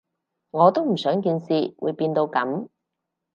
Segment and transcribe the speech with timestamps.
[0.49, 2.69] 我都唔想件事會變到噉